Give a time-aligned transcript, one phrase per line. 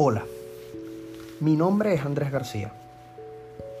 [0.00, 0.24] Hola,
[1.40, 2.70] mi nombre es Andrés García.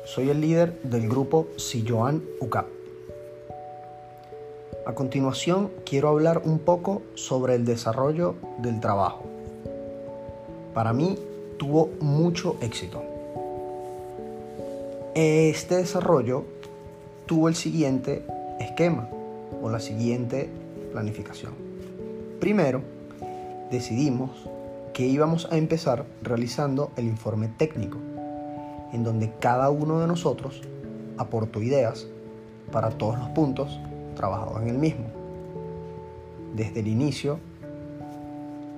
[0.04, 2.66] Soy el líder del grupo Silloan UCAP.
[4.84, 9.26] A continuación quiero hablar un poco sobre el desarrollo del trabajo.
[10.74, 11.16] Para mí
[11.56, 13.00] tuvo mucho éxito.
[15.14, 16.42] Este desarrollo
[17.26, 18.24] tuvo el siguiente
[18.58, 19.08] esquema
[19.62, 20.48] o la siguiente
[20.90, 21.52] planificación.
[22.40, 22.82] Primero,
[23.70, 24.48] decidimos
[24.98, 27.98] que íbamos a empezar realizando el informe técnico,
[28.92, 30.60] en donde cada uno de nosotros
[31.18, 32.08] aportó ideas
[32.72, 33.78] para todos los puntos
[34.16, 35.04] trabajados en el mismo.
[36.56, 37.38] Desde el inicio,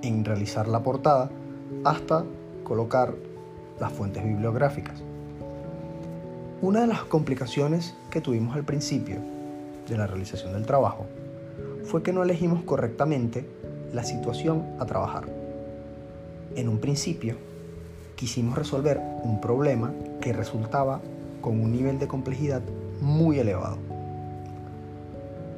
[0.03, 1.31] en realizar la portada,
[1.83, 2.23] hasta
[2.65, 3.15] colocar
[3.79, 5.01] las fuentes bibliográficas.
[6.61, 9.15] Una de las complicaciones que tuvimos al principio
[9.89, 11.07] de la realización del trabajo
[11.83, 13.43] fue que no elegimos correctamente
[13.91, 15.40] la situación a trabajar.
[16.55, 17.37] En un principio,
[18.15, 20.99] quisimos resolver un problema que resultaba
[21.41, 22.61] con un nivel de complejidad
[22.99, 23.77] muy elevado.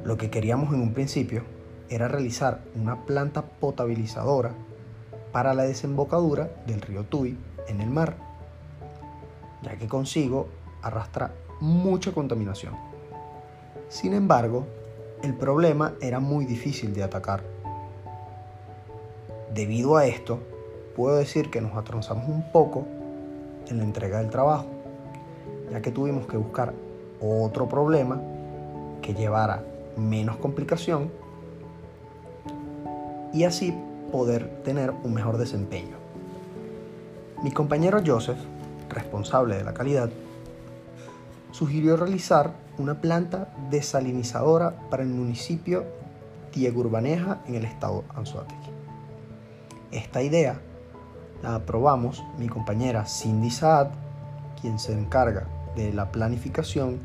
[0.04, 1.42] Lo que queríamos en un principio
[1.88, 4.52] era realizar una planta potabilizadora
[5.32, 8.16] para la desembocadura del río Tuy en el mar,
[9.62, 10.46] ya que consigo
[10.80, 12.74] arrastra mucha contaminación.
[13.88, 14.66] Sin embargo,
[15.24, 17.42] el problema era muy difícil de atacar.
[19.52, 20.40] Debido a esto,
[20.94, 22.86] puedo decir que nos atrasamos un poco
[23.68, 24.66] en la entrega del trabajo,
[25.70, 26.74] ya que tuvimos que buscar
[27.20, 28.20] otro problema
[29.02, 29.64] que llevara
[29.96, 31.10] menos complicación
[33.32, 33.74] y así
[34.12, 35.96] poder tener un mejor desempeño.
[37.42, 38.38] Mi compañero Joseph,
[38.88, 40.10] responsable de la calidad,
[41.50, 45.84] sugirió realizar una planta desalinizadora para el municipio
[46.52, 48.70] Diego Urbaneja en el estado Anzoátegui.
[49.90, 50.60] Esta idea
[51.44, 53.88] aprobamos mi compañera Cindy Saad,
[54.60, 55.46] quien se encarga
[55.76, 56.98] de la planificación,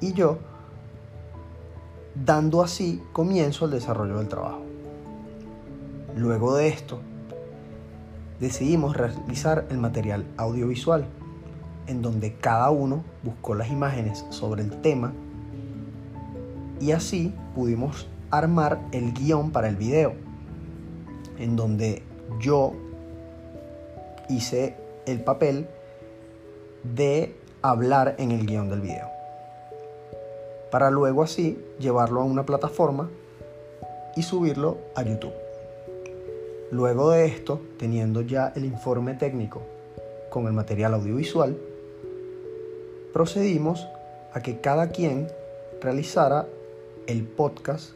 [0.00, 0.38] y yo,
[2.14, 4.62] dando así comienzo al desarrollo del trabajo.
[6.16, 7.00] Luego de esto,
[8.40, 11.06] decidimos realizar el material audiovisual
[11.86, 15.12] en donde cada uno buscó las imágenes sobre el tema
[16.80, 20.14] y así pudimos armar el guion para el video,
[21.38, 22.02] en donde
[22.40, 22.72] yo
[24.32, 24.74] hice
[25.06, 25.66] el papel
[26.82, 29.08] de hablar en el guion del video,
[30.70, 33.10] para luego así llevarlo a una plataforma
[34.16, 35.34] y subirlo a YouTube.
[36.70, 39.62] Luego de esto, teniendo ya el informe técnico
[40.30, 41.56] con el material audiovisual,
[43.12, 43.86] procedimos
[44.32, 45.28] a que cada quien
[45.80, 46.46] realizara
[47.06, 47.90] el podcast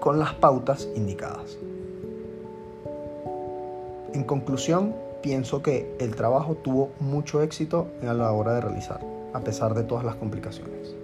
[0.00, 1.56] con las pautas indicadas.
[4.14, 9.00] En conclusión, pienso que el trabajo tuvo mucho éxito a la hora de realizar,
[9.32, 10.94] a pesar de todas las complicaciones.